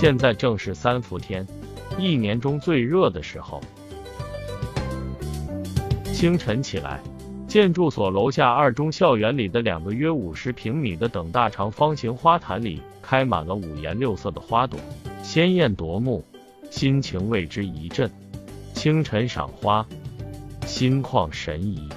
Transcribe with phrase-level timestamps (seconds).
[0.00, 1.44] 现在正是三伏天，
[1.98, 3.60] 一年中最热的时候。
[6.14, 7.00] 清晨起来，
[7.48, 14.78] 建筑所楼下二中校园里的两个约五十平米的等大长方形花坛里，开满了五颜六色的花朵，
[15.24, 16.24] 鲜艳夺目，
[16.70, 18.08] 心情为之一振。
[18.74, 19.84] 清晨赏花，
[20.64, 21.88] 心旷神怡。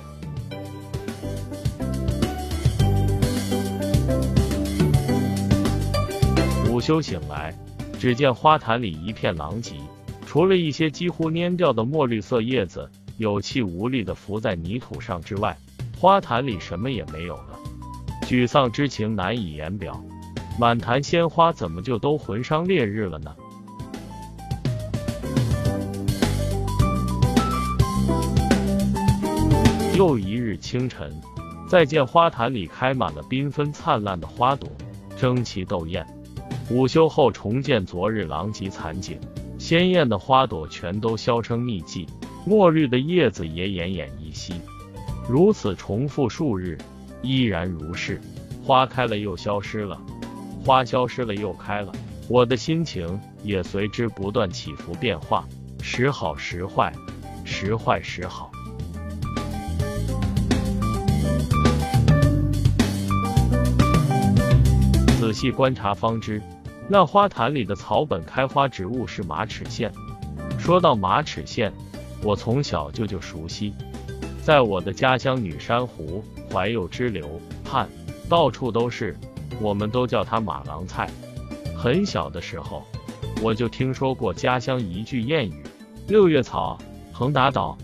[6.68, 7.54] 午休醒来。
[8.02, 9.76] 只见花坛里一片狼藉，
[10.26, 15.56] 除了一些几乎蔫掉的墨绿色叶子有气无力地浮在泥土上之外，
[16.00, 17.60] 花坛里什么也没有了。
[18.24, 20.04] 沮丧之情难以言表，
[20.58, 23.36] 满坛鲜花怎么就都魂伤烈日了呢？
[29.96, 31.14] 又一日清晨，
[31.70, 34.68] 再见花坛里开满了缤纷灿烂的花朵，
[35.16, 36.04] 争奇斗艳。
[36.72, 39.20] 午休后重见昨日狼藉残景，
[39.60, 42.08] 鲜艳的花朵全都销声匿迹，
[42.46, 44.54] 墨绿的叶子也奄奄一息。
[45.28, 46.78] 如此重复数日，
[47.22, 48.22] 依然如是。
[48.64, 50.00] 花开了又消失了，
[50.64, 51.92] 花消失了又开了，
[52.30, 55.46] 我的心情也随之不断起伏变化，
[55.82, 56.94] 时好时坏，
[57.44, 58.50] 时坏时好。
[65.20, 66.42] 仔细观察方知。
[66.94, 69.90] 那花坛里的草本开花植物是马齿苋。
[70.60, 71.72] 说到马齿苋，
[72.22, 73.74] 我从小就就熟悉，
[74.44, 77.88] 在我的家乡女山湖怀幼支流畔，
[78.28, 79.18] 到处都是，
[79.62, 81.10] 我们都叫它马郎菜。
[81.78, 82.84] 很小的时候，
[83.42, 85.64] 我就听说过家乡一句谚语
[86.10, 86.78] ：“六月草，
[87.14, 87.78] 横打倒”，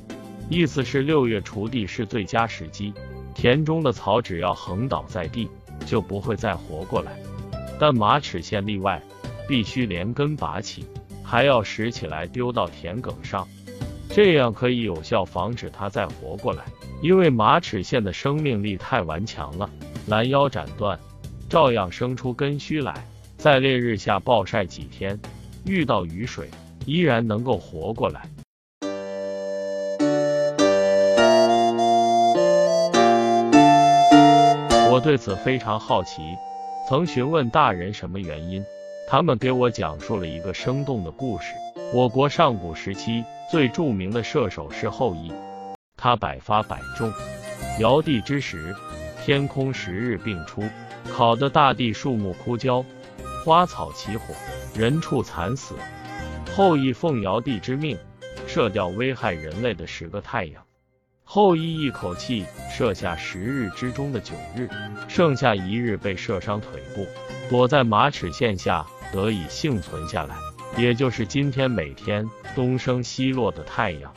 [0.52, 2.94] 意思是六月锄地是最佳时机，
[3.34, 5.50] 田中的草只要横倒在地，
[5.86, 7.18] 就不会再活过来。
[7.80, 9.02] 但马齿苋例外，
[9.48, 10.86] 必须连根拔起，
[11.24, 13.48] 还要拾起来丢到田埂上，
[14.10, 16.64] 这样可以有效防止它再活过来。
[17.02, 19.70] 因为马齿苋的生命力太顽强了，
[20.08, 20.98] 拦腰斩断，
[21.48, 23.06] 照样生出根须来，
[23.38, 25.20] 在烈日下暴晒几天，
[25.64, 26.50] 遇到雨水，
[26.88, 28.28] 依然能够活过来。
[34.90, 36.24] 我对此非常好奇。
[36.88, 38.64] 曾询问大人什么原因，
[39.10, 41.54] 他们给我讲述了一个生动的故事。
[41.94, 45.34] 我国上古时期最著名的射手是后羿，
[45.98, 47.12] 他百发百中。
[47.82, 48.74] 尧帝之时，
[49.22, 50.64] 天空十日并出，
[51.12, 52.86] 烤得大地树木枯焦，
[53.44, 54.34] 花草起火，
[54.74, 55.76] 人畜惨死。
[56.56, 57.98] 后羿奉尧帝之命，
[58.48, 60.64] 射掉危害人类的十个太阳。
[61.30, 64.70] 后羿一口气射下十日之中的九日，
[65.10, 67.06] 剩下一日被射伤腿部，
[67.50, 70.38] 躲在马齿苋下得以幸存下来，
[70.78, 74.14] 也就是今天每天东升西落的太阳。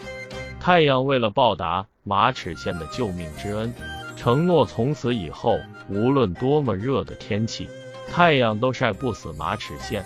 [0.60, 3.74] 太阳为了报答马齿苋的救命之恩，
[4.16, 7.68] 承诺从此以后无论多么热的天气，
[8.08, 10.00] 太阳都晒不死马齿苋。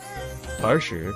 [0.62, 1.12] 儿时，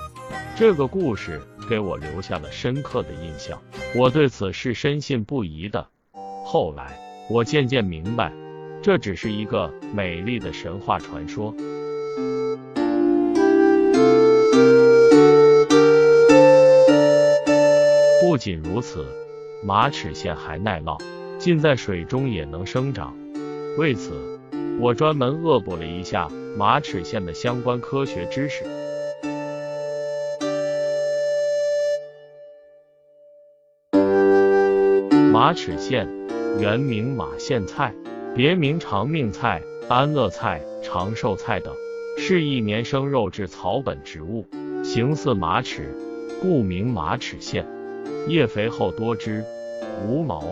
[0.55, 3.61] 这个故事给我留下了深刻的印象。
[3.95, 5.87] 我对此是深信不疑的。
[6.43, 6.97] 后来，
[7.29, 8.33] 我渐渐明白，
[8.81, 11.53] 这只是一个美丽的神话传说。
[18.21, 19.05] 不仅如此，
[19.63, 20.99] 马齿苋还耐涝，
[21.37, 23.15] 浸在水中也能生长。
[23.77, 24.39] 为此，
[24.79, 28.63] 我专门恶补了一下马齿苋的相关科学知识。
[35.39, 36.05] 马齿苋
[36.59, 37.95] 原名马苋菜，
[38.35, 41.73] 别名长命菜、安乐菜、长寿菜等，
[42.17, 44.45] 是一年生肉质草本植物，
[44.83, 45.95] 形似马齿，
[46.41, 47.63] 故名马齿苋。
[48.27, 49.41] 叶肥厚多汁，
[50.05, 50.43] 无毛，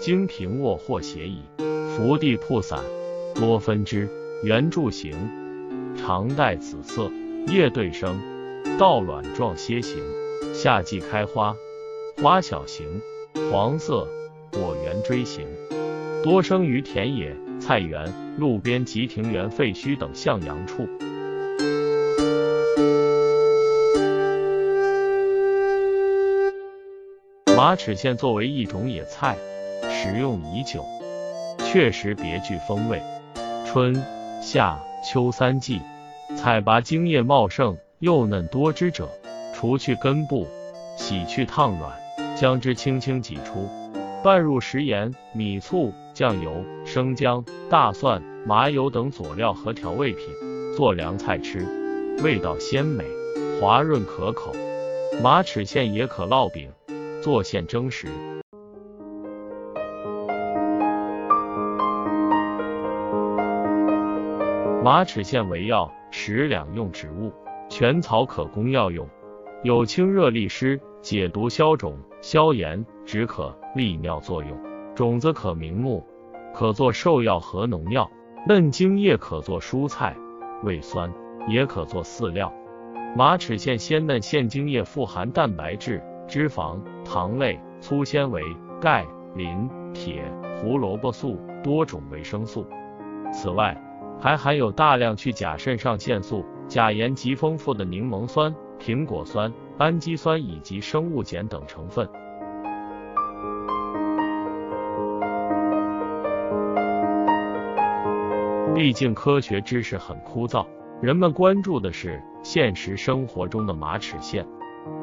[0.00, 1.38] 茎平卧或斜倚，
[1.96, 2.78] 伏地铺散，
[3.34, 4.08] 多分支，
[4.44, 5.16] 圆柱形，
[5.96, 7.10] 常带紫色，
[7.48, 8.20] 叶对生，
[8.78, 10.00] 倒卵状楔形，
[10.54, 11.56] 夏季开花，
[12.22, 12.86] 花小型。
[13.50, 14.06] 黄色，
[14.52, 15.46] 果圆锥形，
[16.22, 20.86] 多生于田野、菜园、路边及庭园废墟等向阳处。
[27.56, 29.36] 马齿苋作为一种野菜，
[29.88, 30.84] 食用已久，
[31.58, 33.00] 确实别具风味。
[33.66, 33.94] 春
[34.42, 35.80] 夏秋三季，
[36.36, 39.08] 采拔茎叶茂盛、幼嫩多汁者，
[39.54, 40.46] 除去根部，
[40.96, 42.01] 洗去烫软。
[42.36, 43.68] 将之轻轻挤出，
[44.24, 50.26] 拌入食盐、米醋、酱油、生姜、大蒜、麻油等佐料和调味品，
[50.76, 51.66] 做凉菜吃，
[52.22, 53.04] 味道鲜美，
[53.60, 54.52] 滑润可口。
[55.22, 56.72] 马齿苋也可烙饼，
[57.22, 58.08] 做馅蒸食。
[64.82, 67.32] 马齿苋为药，食两用植物，
[67.68, 69.08] 全草可供药用，
[69.64, 74.58] 有清热利湿、解毒消肿、消炎、止渴、利尿作用。
[74.92, 76.04] 种子可明目，
[76.52, 78.10] 可做兽药和农药；
[78.48, 80.16] 嫩茎叶可做蔬菜，
[80.64, 81.12] 味酸，
[81.46, 82.52] 也可做饲料。
[83.16, 88.42] 马齿苋鲜嫩现茎叶富含蛋白质、脂肪、糖类、粗纤维、
[88.80, 89.06] 钙、
[89.36, 90.24] 磷、铁、
[90.60, 92.66] 胡萝卜素多种维生素。
[93.32, 93.80] 此外，
[94.18, 102.08] 还含有大量去甲肾上腺素、钾盐极丰富的柠檬酸、苹果酸、氨基酸以及生物碱等成分。
[108.74, 110.64] 毕竟科学知识很枯燥，
[111.02, 114.42] 人们关注的是现实生活中的马齿苋。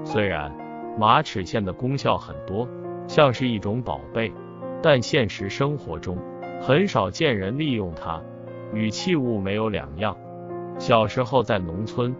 [0.03, 0.51] 虽然
[0.97, 2.67] 马齿苋的功效很多，
[3.07, 4.33] 像是一种宝贝，
[4.81, 6.17] 但现实生活中
[6.59, 8.19] 很少见人利用它。
[8.73, 10.17] 与器物没有两样。
[10.79, 12.15] 小时候在农村，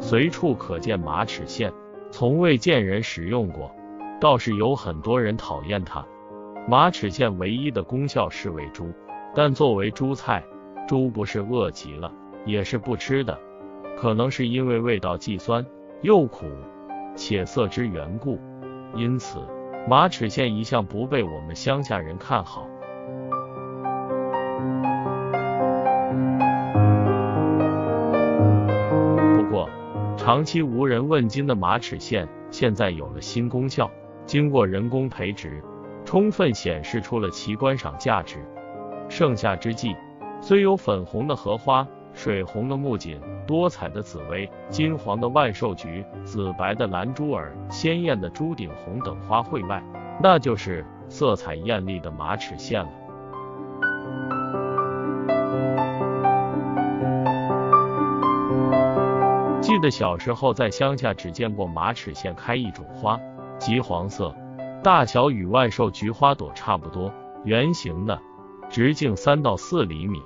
[0.00, 1.70] 随处可见马齿苋，
[2.10, 3.70] 从未见人食用过，
[4.18, 6.04] 倒是有很多人讨厌它。
[6.66, 8.90] 马齿苋唯一的功效是喂猪，
[9.34, 10.42] 但作为猪菜，
[10.88, 12.10] 猪不是饿极了，
[12.46, 13.38] 也是不吃的。
[13.96, 15.64] 可能是因为味道既酸
[16.00, 16.46] 又苦，
[17.14, 18.38] 且涩之缘故，
[18.94, 19.38] 因此
[19.86, 22.66] 马齿苋一向不被我们乡下人看好。
[30.28, 33.90] 长期无人问津的马齿苋，现在有了新功效，
[34.26, 35.64] 经过人工培植，
[36.04, 38.36] 充分显示出了其观赏价值。
[39.08, 39.96] 盛夏之际，
[40.42, 49.82] 虽有粉红的荷花、水红的木槿、多彩的紫薇、金黄的万寿菊、紫白的蓝珠儿、鲜艳的朱顶红等花卉外，
[50.22, 52.90] 那就是色彩艳丽的马齿苋了。
[59.78, 63.16] 记得小时候在乡下只见过马齿苋开一种花，
[63.60, 64.34] 橘黄色，
[64.82, 67.12] 大小与万寿菊花朵差不多，
[67.44, 68.20] 圆形的，
[68.68, 70.20] 直径三到四厘米。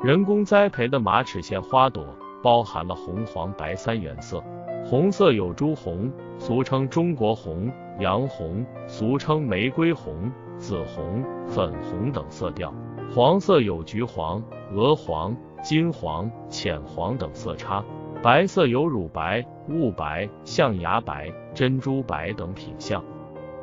[0.00, 2.06] 人工栽培的马齿苋花朵
[2.40, 4.40] 包含了红、黄、白三原色，
[4.86, 6.08] 红色有朱红，
[6.38, 7.68] 俗称中国红、
[7.98, 12.72] 洋红，俗称玫瑰红、紫红、粉红等色调；
[13.12, 14.40] 黄色有橘黄、
[14.72, 17.84] 鹅黄、金黄、浅黄等色差。
[18.24, 23.04] 白色有乳白、雾白、象牙白、珍珠白等品相，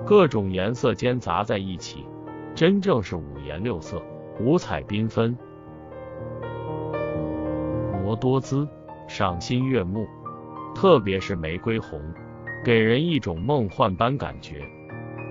[0.05, 2.05] 各种颜色间杂在一起，
[2.53, 3.99] 真正是五颜六色、
[4.39, 5.35] 五彩缤纷，
[8.03, 8.67] 模多姿，
[9.07, 10.05] 赏心悦目。
[10.75, 11.99] 特别是玫瑰红，
[12.63, 14.61] 给人一种梦幻般感觉。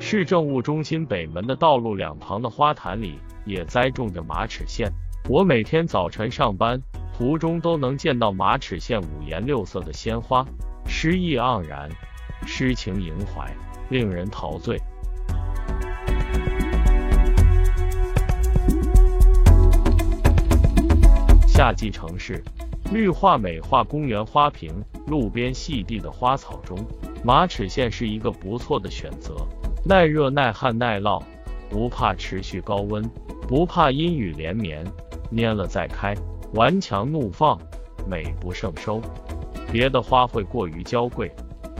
[0.01, 4.91] 市政务中心北门的道路两旁的花坛里也栽种着马齿苋，
[5.29, 6.83] 我每天早晨上班。
[7.21, 10.43] 途中都能见到马齿苋五颜六色的鲜花，
[10.87, 11.87] 诗意盎然，
[12.47, 13.55] 诗情盈怀，
[13.91, 14.81] 令人陶醉。
[21.47, 22.43] 夏季城市
[22.91, 26.79] 绿化美化公园花瓶、路边细地的花草中，
[27.23, 29.37] 马齿苋是一个不错的选择。
[29.85, 31.23] 耐热、耐旱、耐涝，
[31.69, 33.07] 不怕持续高温，
[33.47, 34.83] 不怕阴雨连绵，
[35.31, 36.17] 蔫了再开。
[36.55, 37.59] 顽强怒放，
[38.07, 39.01] 美不胜收。
[39.73, 41.31] 别的花卉过于娇贵，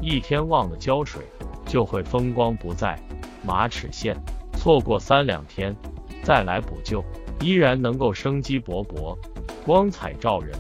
[0.01, 1.23] 一天忘了浇水，
[1.67, 2.99] 就会风光不再。
[3.45, 4.15] 马齿苋
[4.53, 5.75] 错过三两天，
[6.23, 7.03] 再来补救，
[7.41, 9.17] 依然能够生机勃勃，
[9.65, 10.57] 光彩照人。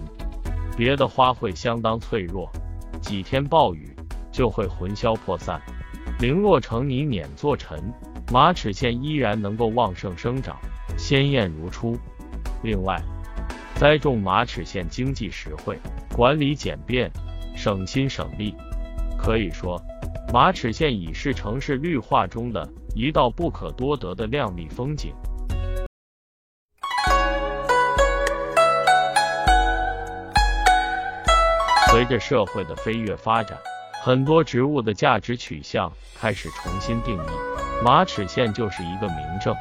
[0.76, 2.50] 别的花卉相当脆弱，
[3.00, 3.94] 几天暴雨
[4.32, 5.60] 就会魂消魄散，
[6.18, 7.78] 零落成泥碾作尘。
[8.32, 10.56] 马齿苋依然能够旺盛生长，
[10.96, 11.96] 鲜艳如初。
[12.62, 12.96] 另外，
[13.80, 15.78] 栽种马齿苋经济实惠，
[16.14, 17.10] 管理简便，
[17.56, 18.54] 省心省力。
[19.18, 19.80] 可以说，
[20.30, 25.14] 马齿苋已是城市绿化中的一道不可多得的亮丽风景。
[31.90, 33.56] 随着社会的飞跃发展，
[34.02, 37.30] 很多植物的价值取向开始重新定义，
[37.82, 39.56] 马齿苋就是一个明证。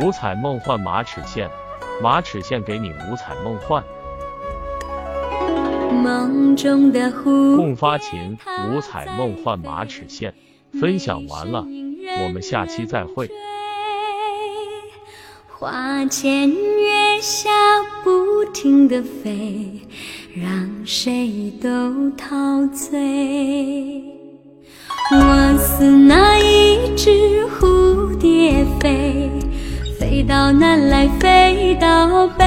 [0.00, 1.48] 五彩梦幻马齿苋。
[2.02, 3.82] 马齿苋给你五彩梦幻。
[6.02, 7.56] 梦中的湖。
[7.56, 8.36] 共发琴，
[8.70, 10.32] 五彩梦幻马齿苋。
[10.80, 11.64] 分享完了，
[12.24, 13.30] 我们下期再会。
[15.48, 17.48] 花前月下
[18.02, 19.80] 不停的飞，
[20.34, 24.02] 让谁都陶醉。
[25.12, 29.30] 我似那一只蝴蝶飞，
[30.04, 32.44] 飞到南来，飞到北，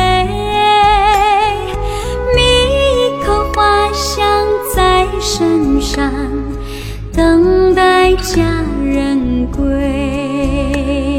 [2.36, 4.46] 觅一口花香
[4.76, 6.12] 在身上，
[7.12, 8.44] 等待佳
[8.86, 11.17] 人归。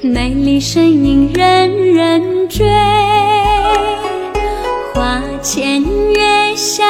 [0.00, 2.64] 美丽身影人人追。
[4.94, 6.84] 花前月下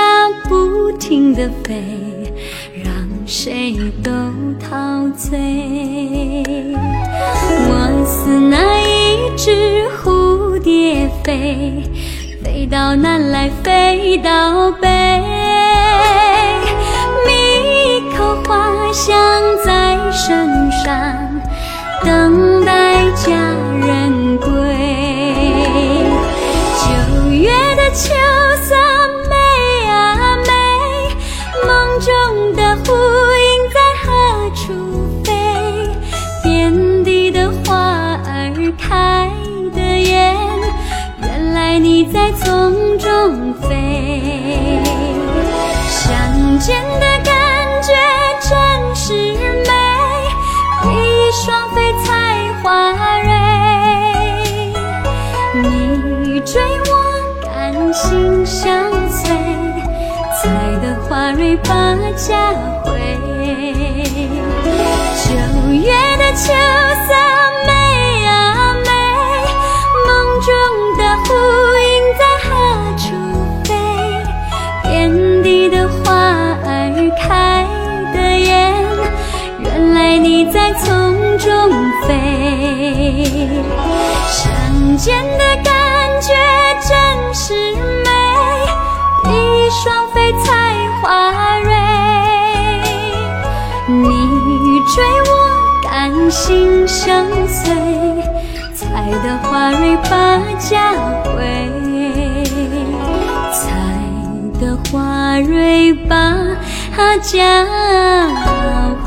[0.46, 1.82] 不停地飞，
[2.84, 2.92] 让
[3.26, 4.10] 谁都
[4.58, 5.38] 陶醉。
[7.70, 11.82] 我似那一只蝴蝶飞，
[12.44, 14.86] 飞到南来，飞到北。
[17.26, 17.32] 觅
[17.96, 19.16] 一口花香
[19.64, 21.27] 在身上，
[22.04, 23.32] 等待佳
[23.86, 24.17] 人
[61.08, 62.52] 花蕊把家
[62.84, 62.92] 回。
[65.24, 65.28] 九
[65.72, 66.52] 月的秋
[67.06, 67.14] 色
[67.66, 67.72] 美
[68.26, 68.90] 啊美，
[70.06, 70.08] 梦
[70.40, 70.48] 中
[70.98, 71.28] 的呼
[71.80, 71.88] 应
[72.18, 72.46] 在何
[72.98, 73.06] 处
[73.64, 73.70] 飞？
[74.82, 75.96] 遍地的花
[76.64, 76.66] 儿
[77.18, 77.64] 开
[78.12, 78.46] 得艳，
[79.60, 81.48] 原来你在丛中
[82.02, 82.06] 飞。
[84.28, 85.72] 相见的感
[86.20, 86.34] 觉
[86.86, 87.54] 真是
[88.04, 88.10] 美，
[89.24, 90.32] 比翼双飞
[96.30, 97.74] 心相随，
[98.74, 100.92] 采得花蕊把家
[101.24, 101.32] 回。
[103.52, 103.66] 采
[104.60, 106.16] 得花蕊把
[107.22, 108.97] 家回。